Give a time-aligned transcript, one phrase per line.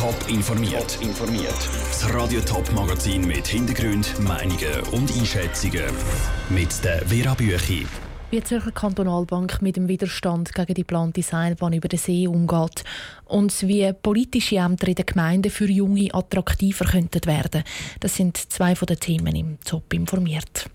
[0.00, 0.98] Top informiert.
[1.02, 1.68] informiert.
[1.88, 5.84] Das Radio Top Magazin mit Hintergrund, Meinungen und Einschätzungen
[6.48, 7.86] mit der Vera Büchi.
[8.30, 12.82] Wie die Zürcher Kantonalbank mit dem Widerstand gegen die geplante Seilbahn über den See umgeht
[13.26, 17.62] und wie politische Ämter in den Gemeinden für Junge attraktiver könnten werden.
[18.00, 20.70] Das sind zwei von den Themen im Top informiert.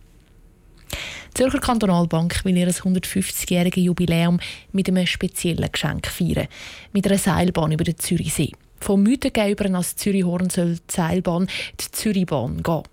[1.32, 4.40] Die Zürcher Kantonalbank will ihr 150-jähriges Jubiläum
[4.72, 6.48] mit einem speziellen Geschenk feiern.
[6.94, 8.52] Mit einer Seilbahn über den Zürichsee.
[8.80, 11.48] Vom Mythengebern als Zürichhorn soll die Seilbahn
[11.80, 12.84] die Zürichbahn gehen.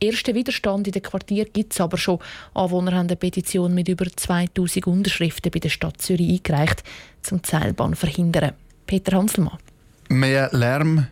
[0.00, 2.20] Ersten Widerstand in den Quartier gibt es aber schon.
[2.54, 6.84] Anwohner haben eine Petition mit über 2000 Unterschriften bei der Stadt Zürich eingereicht,
[7.32, 8.52] um Seilbahn zu verhindern.
[8.86, 9.58] Peter Hanselmann.
[10.08, 11.08] Mehr Lärm,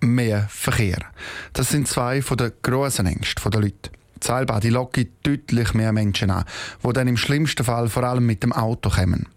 [0.00, 1.04] mehr Verkehr.
[1.52, 3.90] Das sind zwei der grossen Ängste der Leute.
[4.22, 6.44] Die Seilbahn die lockt deutlich mehr Menschen an,
[6.82, 9.28] die dann im schlimmsten Fall vor allem mit dem Auto kommen.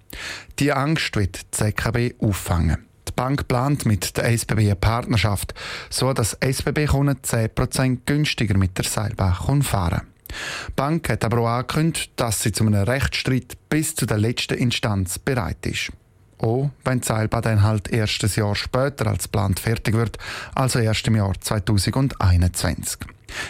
[0.59, 2.85] Die Angst wird die ZKB auffangen.
[3.15, 5.53] Bank plant mit der SBB eine Partnerschaft,
[5.89, 12.11] so dass SBB-Kunden 10% günstiger mit der Seilbahn fahren Die Bank hat aber auch angekündigt,
[12.15, 15.91] dass sie zu einem Rechtsstreit bis zu der letzten Instanz bereit ist.
[16.37, 20.17] Auch wenn die Seilbahn dann halt erst ein Jahr später als geplant fertig wird,
[20.53, 22.99] also erst im Jahr 2021.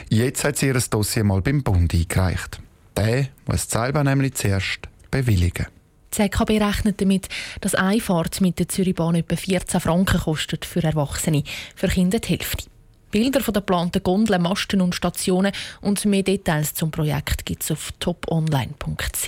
[0.09, 2.62] Jetzt hat sie ihr Dossier mal beim Bund eingereicht.
[2.95, 5.68] Der muss die Seilbahn nämlich zuerst bewilligen.
[6.16, 7.28] ZKB rechnet damit,
[7.60, 11.44] dass eine Fahrt mit der Zürichbahn etwa 14 Franken kostet für Erwachsene,
[11.76, 12.66] für Kinder die Hälfte.
[13.12, 17.72] Bilder von der geplanten Gondeln, Masten und Stationen und mehr Details zum Projekt gibt es
[17.72, 19.28] auf toponline.ch.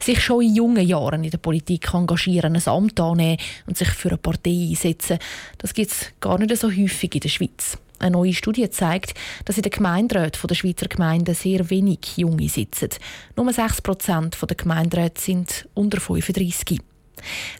[0.00, 4.08] Sich schon in jungen Jahren in der Politik engagieren, ein Amt annehmen und sich für
[4.08, 5.18] eine Partei einsetzen,
[5.58, 7.78] das gibt es gar nicht so häufig in der Schweiz.
[7.98, 12.90] Eine neue Studie zeigt, dass in den Gemeinderäten der Schweizer Gemeinden sehr wenig Junge sitzen.
[13.36, 16.80] Nur 6 Prozent der Gemeinderäte sind unter 35.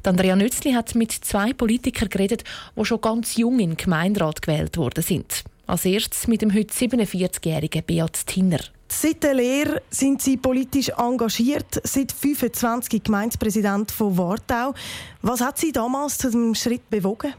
[0.04, 2.44] Andrea Nützli hat mit zwei Politikern geredet,
[2.76, 5.44] die schon ganz jung in den Gemeinderat gewählt worden sind.
[5.66, 8.60] Als erstes mit dem heute 47-jährigen Beat Tinner.
[8.90, 14.72] Seit der Lehre sind Sie politisch engagiert, seit 25 Gemeindepräsident von Wartau.
[15.20, 17.34] Was hat Sie damals zu dem Schritt bewogen?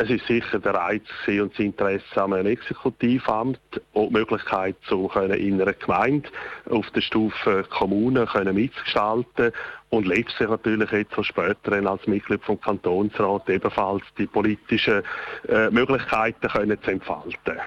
[0.00, 3.58] Es ist sicher der Reiz und das Interesse an einem Exekutivamt
[3.94, 6.28] und die Möglichkeit, so in einer Gemeinde
[6.70, 9.52] auf der Stufe Kommune mitzugestalten
[9.90, 15.02] und letztlich natürlich jetzt so später als Mitglied vom Kantonsrat ebenfalls die politischen
[15.48, 17.58] äh, Möglichkeiten können zu entfalten.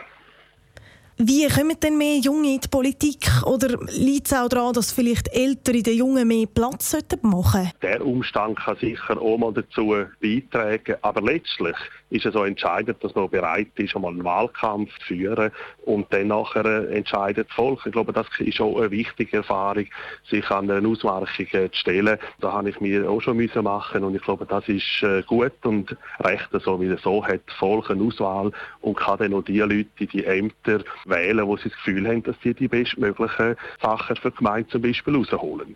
[1.23, 3.29] Wie kommen denn mehr Junge in die Politik?
[3.45, 7.71] Oder liegt es auch daran, dass vielleicht Ältere den Jungen mehr Platz machen sollten?
[7.83, 10.95] Der Umstand kann sicher auch mal dazu beitragen.
[11.03, 11.75] Aber letztlich
[12.11, 15.51] ist es so entscheidend, dass man bereit ist, einmal einen Wahlkampf zu führen
[15.85, 17.81] und dann nachher entscheidet das Volk.
[17.85, 19.85] Ich glaube, das ist auch eine wichtige Erfahrung,
[20.29, 22.17] sich an eine Ausmarchung zu stellen.
[22.39, 25.53] Da habe ich mir auch schon müssen machen und ich glaube, das ist äh, gut
[25.63, 29.59] und recht so, wie so hat das Volk eine Auswahl und kann dann auch die
[29.59, 34.31] Leute die Ämter wählen, wo sie das Gefühl haben, dass sie die bestmöglichen Sachen für
[34.31, 35.75] die Gemeinde zum Beispiel rausholen.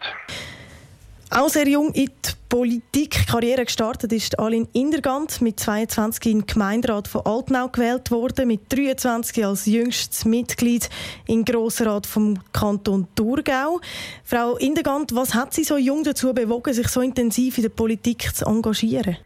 [1.31, 7.07] Auch sehr jung in die Politikkarriere gestartet ist Aline Indergant mit 22 in den Gemeinderat
[7.07, 10.89] von Altenau gewählt worden, mit 23 als jüngstes Mitglied
[11.27, 13.81] im Grossrat vom Kanton Thurgau.
[14.23, 18.33] Frau Indergant, was hat Sie so jung dazu bewogen, sich so intensiv in der Politik
[18.33, 19.17] zu engagieren?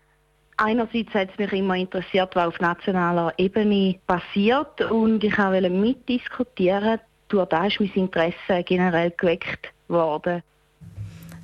[0.61, 6.99] Einerseits hat es mich immer interessiert, was auf nationaler Ebene passiert und ich wollte mitdiskutieren.
[7.29, 10.43] Durch das ist mein Interesse generell geweckt worden.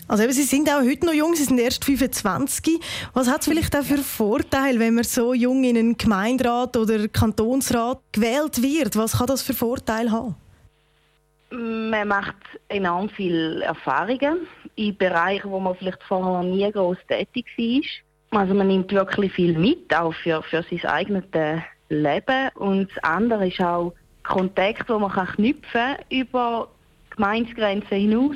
[0.09, 2.77] Also eben, Sie sind auch heute noch jung, Sie sind erst 25.
[3.13, 7.07] Was hat es vielleicht auch für Vorteile, wenn man so jung in einen Gemeinderat oder
[7.07, 8.97] Kantonsrat gewählt wird?
[8.97, 10.35] Was kann das für Vorteile haben?
[11.51, 12.35] Man macht
[12.67, 14.45] enorm viele Erfahrungen
[14.75, 17.81] in Bereichen, wo man vielleicht vorher nie groß tätig war.
[18.31, 21.23] Also man nimmt wirklich viel mit, auch für, für sein eigenes
[21.89, 22.49] Leben.
[22.55, 23.93] Und das andere ist auch
[24.23, 26.67] Kontakt, wo man kann knüpfen über
[27.11, 28.35] Gemeindegrenzen hinaus.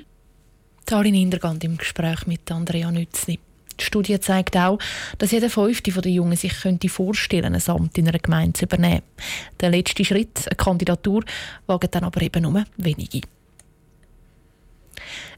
[0.85, 3.39] Tarin Hintergand im Gespräch mit Andrea Nützli.
[3.79, 4.79] Die Studie zeigt auch,
[5.17, 9.03] dass jeder Fünfte der Jungen sich könnte vorstellen ein Amt in einer Gemeinde zu übernehmen.
[9.59, 11.23] Der letzte Schritt, eine Kandidatur,
[11.65, 13.21] wagen dann aber eben nur wenige.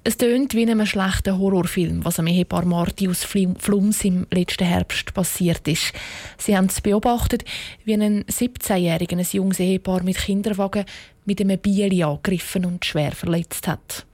[0.04, 4.66] Es tönt wie in einem schlechten Horrorfilm, was am Ehepaar Marti aus Flums im letzten
[4.66, 5.94] Herbst passiert ist.
[6.40, 7.46] Sie haben es beobachtet,
[7.86, 10.86] wie ein 17-jähriger ein junges Ehepaar mit Kinderwagen
[11.26, 14.08] mit einem Bieli angegriffen und schwer verletzt hat.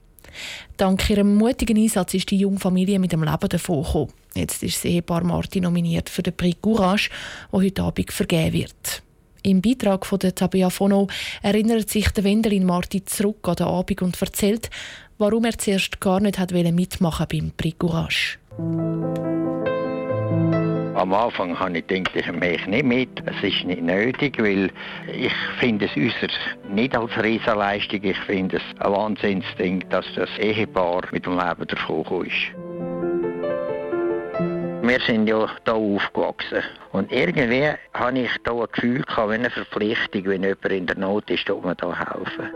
[0.75, 4.11] Dank ihrem mutigen Einsatz ist die junge Familie mit dem Leben davongekommen.
[4.35, 7.09] Jetzt ist das Ehepaar Martin nominiert für den Prix Courage,
[7.53, 9.03] der heute Abend vergeben wird.
[9.47, 11.07] Im Beitrag von der Tabea Fono
[11.41, 14.69] erinnert sich der Wendelin Martin zurück an den Abend und erzählt,
[15.17, 18.39] warum er zuerst gar nicht hat mitmachen beim Prix Courage.
[20.95, 23.23] Am Anfang habe ich gedacht, ich mache nicht mit.
[23.25, 24.69] Es ist nicht nötig, weil
[25.15, 26.38] ich finde es äußerst
[26.69, 28.03] nicht als Riesenleistung.
[28.03, 32.66] Ich finde es ein Wahnsinnsding, dass das Ehepaar mit dem Leben davon ist.
[34.87, 36.63] Wir sind ja hier aufgewachsen.
[36.93, 40.97] Und irgendwie habe ich hier ein Gefühl gehabt, wie eine Verpflichtung, wenn jemand in der
[40.97, 42.49] Not ist, dass wir hier helfen.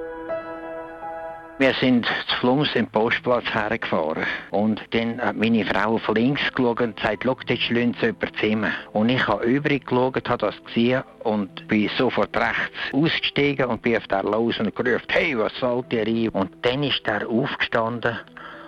[1.58, 4.24] Wir sind zu Flums im Postplatz hergefahren.
[4.52, 8.72] Und dann hat meine Frau auf links geschaut und gesagt, schau, dort schlünzt jemand Zimmer.
[8.94, 13.98] Und ich habe übrig geschaut, habe das gesehen und bin sofort rechts ausgestiegen und bin
[13.98, 16.30] auf der los und gerufen, hey, was fällt dir ein?
[16.30, 18.18] Und dann ist er aufgestanden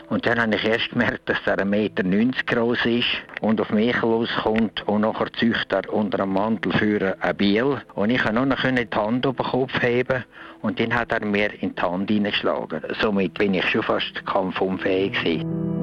[0.09, 3.07] und dann habe ich erst gemerkt, dass er 1,90 Meter groß ist
[3.41, 7.81] und auf mich loskommt und nachher zücht er unter dem Mantel für ein Biel.
[7.95, 10.23] Und ich konnte noch die Hand auf den Kopf heben
[10.61, 12.81] und dann hat er mir in die Hand hineingeschlagen.
[13.01, 15.73] Somit bin ich schon fast kampfunfähig gewesen.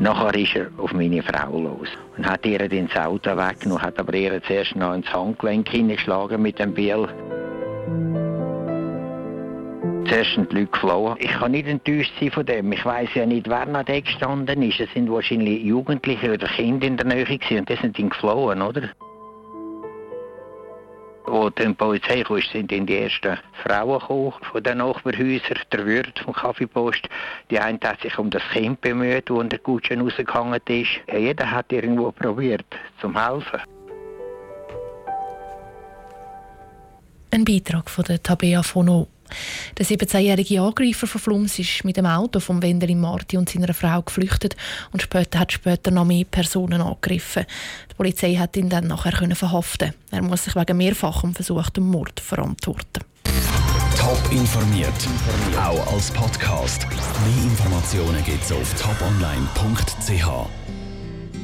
[0.00, 4.14] Nachher ist er auf meine Frau los und hat ihr das Auto weggenommen, hat aber
[4.14, 7.06] ihr zuerst noch ins Handgelenk hineingeschlagen mit dem Biel
[10.10, 10.66] zuerst sind die.
[11.18, 12.72] Ich kann nicht enttäuscht sein von dem.
[12.72, 14.80] Ich weiß ja nicht, wer noch da gestanden ist.
[14.80, 18.60] Es sind wahrscheinlich Jugendliche oder Kinder in der Nähe gewesen und die sind dann geflohen,
[18.60, 18.90] oder?
[21.26, 26.18] Als die Polizei kam, sind dann die ersten Frauen gekommen von den Nachbarhäusern, der Wirt
[26.18, 27.08] vom Kaffeepost.
[27.50, 30.88] Die eine hat sich um das Kind bemüht, das in der Kutsche rausgegangen ist.
[31.12, 32.66] Jeder hat irgendwo probiert,
[33.00, 33.60] zum helfen.
[37.32, 39.06] Ein Beitrag von der Tabea Fono.
[39.78, 44.02] Der 17-jährige Angreifer von Flums ist mit dem Auto vom Wendelin Marti und seiner Frau
[44.02, 44.56] geflüchtet
[44.92, 47.46] und später hat später noch mehr Personen angegriffen.
[47.90, 49.94] Die Polizei hat ihn dann nachher verhaften.
[50.10, 53.04] Er muss sich wegen mehrfachem versuchten Mord verantworten.
[53.96, 54.92] Top informiert,
[55.56, 56.86] auch als Podcast.
[56.88, 60.59] Mehr Informationen gibt es auf toponline.ch.